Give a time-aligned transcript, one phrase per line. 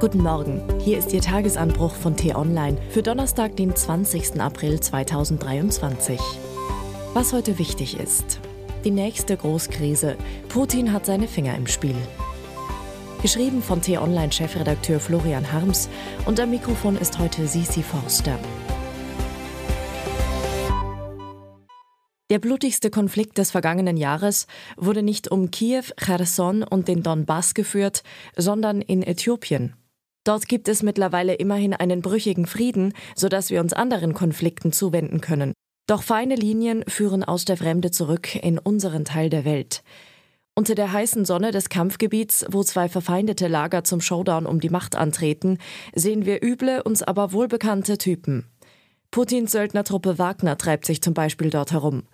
[0.00, 4.40] Guten Morgen, hier ist Ihr Tagesanbruch von T-Online für Donnerstag, den 20.
[4.40, 6.18] April 2023.
[7.12, 8.40] Was heute wichtig ist.
[8.82, 10.16] Die nächste Großkrise.
[10.48, 11.96] Putin hat seine Finger im Spiel.
[13.20, 15.90] Geschrieben von T-Online-Chefredakteur Florian Harms
[16.24, 18.38] und am Mikrofon ist heute Sisi Forster.
[22.30, 24.46] Der blutigste Konflikt des vergangenen Jahres
[24.78, 28.02] wurde nicht um Kiew, Cherson und den Donbass geführt,
[28.34, 29.74] sondern in Äthiopien.
[30.30, 35.54] Dort gibt es mittlerweile immerhin einen brüchigen Frieden, sodass wir uns anderen Konflikten zuwenden können.
[35.88, 39.82] Doch feine Linien führen aus der Fremde zurück in unseren Teil der Welt.
[40.54, 44.94] Unter der heißen Sonne des Kampfgebiets, wo zwei verfeindete Lager zum Showdown um die Macht
[44.94, 45.58] antreten,
[45.96, 48.46] sehen wir üble, uns aber wohlbekannte Typen.
[49.10, 52.04] Putins Söldnertruppe Wagner treibt sich zum Beispiel dort herum.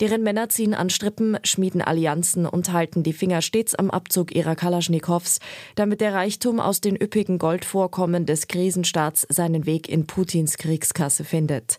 [0.00, 4.54] Deren Männer ziehen an Strippen, schmieden Allianzen und halten die Finger stets am Abzug ihrer
[4.54, 5.40] Kalaschnikows,
[5.74, 11.78] damit der Reichtum aus den üppigen Goldvorkommen des Krisenstaats seinen Weg in Putins Kriegskasse findet.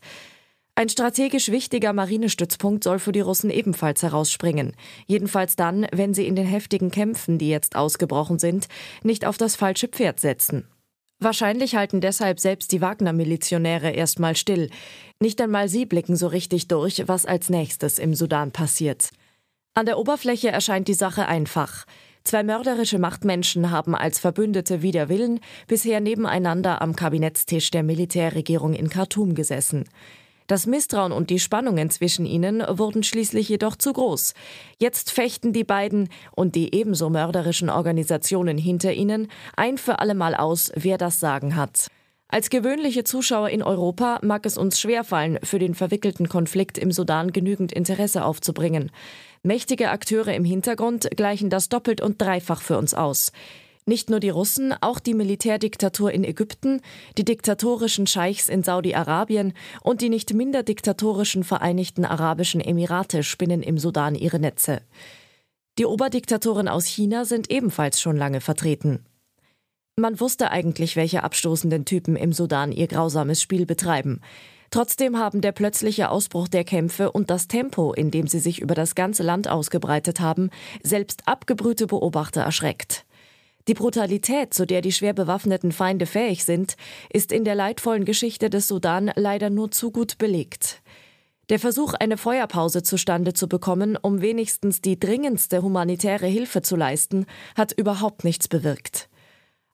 [0.75, 4.73] Ein strategisch wichtiger Marinestützpunkt soll für die Russen ebenfalls herausspringen.
[5.07, 8.67] Jedenfalls dann, wenn sie in den heftigen Kämpfen, die jetzt ausgebrochen sind,
[9.03, 10.67] nicht auf das falsche Pferd setzen.
[11.19, 14.69] Wahrscheinlich halten deshalb selbst die Wagner-Milizionäre erstmal still.
[15.19, 19.09] Nicht einmal sie blicken so richtig durch, was als nächstes im Sudan passiert.
[19.73, 21.85] An der Oberfläche erscheint die Sache einfach.
[22.23, 28.89] Zwei mörderische Machtmenschen haben als Verbündete wider Willen bisher nebeneinander am Kabinettstisch der Militärregierung in
[28.89, 29.85] Khartoum gesessen.
[30.49, 34.33] Das Misstrauen und die Spannungen zwischen ihnen wurden schließlich jedoch zu groß.
[34.79, 40.71] Jetzt fechten die beiden und die ebenso mörderischen Organisationen hinter ihnen ein für allemal aus,
[40.73, 41.85] wer das Sagen hat.
[42.29, 47.31] Als gewöhnliche Zuschauer in Europa mag es uns schwerfallen, für den verwickelten Konflikt im Sudan
[47.31, 48.91] genügend Interesse aufzubringen.
[49.43, 53.31] Mächtige Akteure im Hintergrund gleichen das doppelt und dreifach für uns aus.
[53.89, 56.81] Nicht nur die Russen, auch die Militärdiktatur in Ägypten,
[57.17, 63.79] die diktatorischen Scheichs in Saudi-Arabien und die nicht minder diktatorischen Vereinigten Arabischen Emirate spinnen im
[63.79, 64.83] Sudan ihre Netze.
[65.79, 69.07] Die Oberdiktatoren aus China sind ebenfalls schon lange vertreten.
[69.95, 74.21] Man wusste eigentlich, welche abstoßenden Typen im Sudan ihr grausames Spiel betreiben.
[74.69, 78.75] Trotzdem haben der plötzliche Ausbruch der Kämpfe und das Tempo, in dem sie sich über
[78.75, 80.51] das ganze Land ausgebreitet haben,
[80.83, 83.07] selbst abgebrühte Beobachter erschreckt.
[83.67, 86.75] Die Brutalität, zu der die schwer bewaffneten Feinde fähig sind,
[87.11, 90.81] ist in der leidvollen Geschichte des Sudan leider nur zu gut belegt.
[91.49, 97.25] Der Versuch, eine Feuerpause zustande zu bekommen, um wenigstens die dringendste humanitäre Hilfe zu leisten,
[97.55, 99.09] hat überhaupt nichts bewirkt.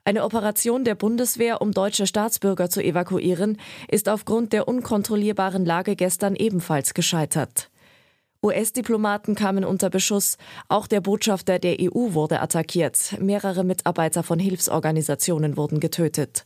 [0.05, 3.57] Eine Operation der Bundeswehr, um deutsche Staatsbürger zu evakuieren,
[3.89, 7.69] ist aufgrund der unkontrollierbaren Lage gestern ebenfalls gescheitert.
[8.45, 10.37] US-Diplomaten kamen unter Beschuss,
[10.69, 16.45] auch der Botschafter der EU wurde attackiert, mehrere Mitarbeiter von Hilfsorganisationen wurden getötet.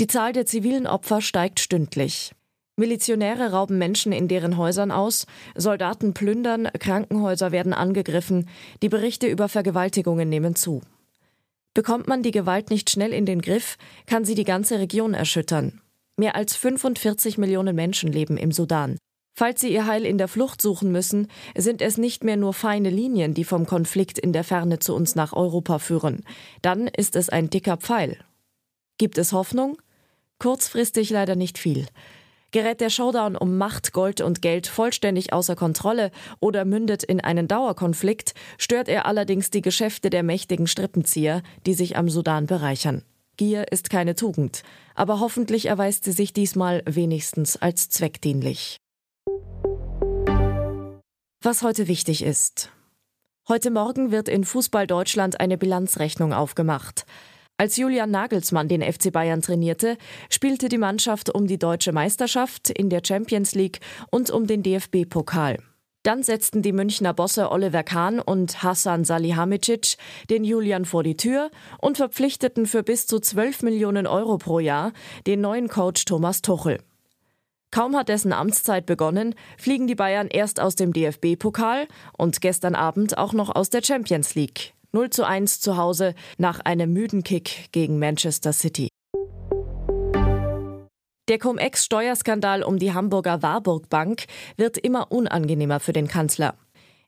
[0.00, 2.32] Die Zahl der zivilen Opfer steigt stündlich.
[2.76, 8.48] Milizionäre rauben Menschen in deren Häusern aus, Soldaten plündern, Krankenhäuser werden angegriffen,
[8.82, 10.80] die Berichte über Vergewaltigungen nehmen zu.
[11.74, 13.76] Bekommt man die Gewalt nicht schnell in den Griff,
[14.06, 15.82] kann sie die ganze Region erschüttern.
[16.16, 18.96] Mehr als 45 Millionen Menschen leben im Sudan.
[19.40, 22.90] Falls sie ihr Heil in der Flucht suchen müssen, sind es nicht mehr nur feine
[22.90, 26.26] Linien, die vom Konflikt in der Ferne zu uns nach Europa führen.
[26.60, 28.18] Dann ist es ein dicker Pfeil.
[28.98, 29.78] Gibt es Hoffnung?
[30.38, 31.86] Kurzfristig leider nicht viel.
[32.50, 37.48] Gerät der Showdown um Macht, Gold und Geld vollständig außer Kontrolle oder mündet in einen
[37.48, 43.04] Dauerkonflikt, stört er allerdings die Geschäfte der mächtigen Strippenzieher, die sich am Sudan bereichern.
[43.38, 44.64] Gier ist keine Tugend,
[44.94, 48.76] aber hoffentlich erweist sie sich diesmal wenigstens als zweckdienlich.
[51.42, 52.70] Was heute wichtig ist.
[53.48, 57.06] Heute Morgen wird in Fußball Deutschland eine Bilanzrechnung aufgemacht.
[57.56, 59.96] Als Julian Nagelsmann den FC Bayern trainierte,
[60.28, 63.80] spielte die Mannschaft um die deutsche Meisterschaft in der Champions League
[64.10, 65.56] und um den DFB-Pokal.
[66.02, 69.96] Dann setzten die Münchner Bosse Oliver Kahn und Hassan Salihamidzic
[70.28, 74.92] den Julian vor die Tür und verpflichteten für bis zu 12 Millionen Euro pro Jahr
[75.26, 76.80] den neuen Coach Thomas Tuchel.
[77.70, 81.86] Kaum hat dessen Amtszeit begonnen, fliegen die Bayern erst aus dem DFB-Pokal
[82.18, 84.74] und gestern Abend auch noch aus der Champions League.
[84.92, 88.88] 0 zu 1 zu Hause nach einem müden Kick gegen Manchester City.
[91.28, 94.24] Der Cum-Ex-Steuerskandal um die Hamburger Warburg Bank
[94.56, 96.56] wird immer unangenehmer für den Kanzler.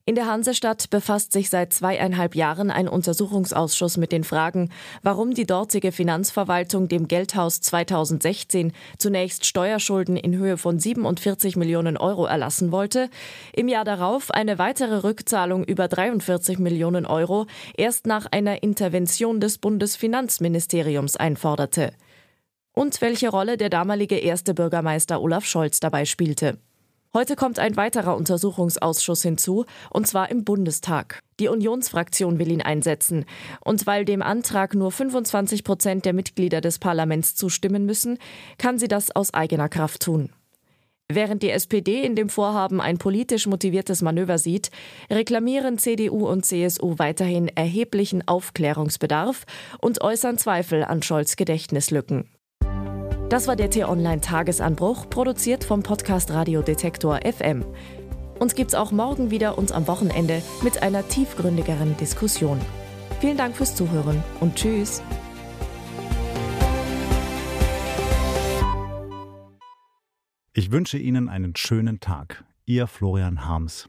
[0.05, 4.71] In der Hansestadt befasst sich seit zweieinhalb Jahren ein Untersuchungsausschuss mit den Fragen,
[5.05, 12.27] warum die dortige Finanzverwaltung dem Geldhaus 2016 zunächst Steuerschulden in Höhe von 47 Millionen Euro
[12.27, 13.11] erlassen wollte,
[13.53, 17.47] im Jahr darauf eine weitere Rückzahlung über 43 Millionen Euro
[17.77, 21.93] erst nach einer Intervention des Bundesfinanzministeriums einforderte.
[22.75, 26.59] Und welche Rolle der damalige erste Bürgermeister Olaf Scholz dabei spielte.
[27.15, 31.21] Heute kommt ein weiterer Untersuchungsausschuss hinzu, und zwar im Bundestag.
[31.41, 33.27] Die Unionsfraktion will ihn einsetzen.
[33.63, 38.17] Und weil dem Antrag nur 25 Prozent der Mitglieder des Parlaments zustimmen müssen,
[38.57, 40.31] kann sie das aus eigener Kraft tun.
[41.11, 44.71] Während die SPD in dem Vorhaben ein politisch motiviertes Manöver sieht,
[45.11, 49.45] reklamieren CDU und CSU weiterhin erheblichen Aufklärungsbedarf
[49.83, 52.31] und äußern Zweifel an Scholz Gedächtnislücken.
[53.33, 57.65] Das war der T-Online-Tagesanbruch, produziert vom Podcast Radio Detektor FM.
[58.39, 62.61] Uns gibt's auch morgen wieder und am Wochenende mit einer tiefgründigeren Diskussion.
[63.23, 65.03] Vielen Dank fürs Zuhören und Tschüss.
[70.53, 72.45] Ich wünsche Ihnen einen schönen Tag.
[72.67, 73.89] Ihr Florian Harms.